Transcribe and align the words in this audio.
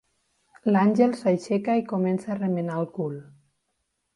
L'Àngels 0.75 1.21
s'aixeca 1.25 1.75
i 1.81 1.85
comença 1.91 2.33
a 2.33 2.39
remenar 2.41 2.81
el 2.85 2.91
cul. 2.99 3.17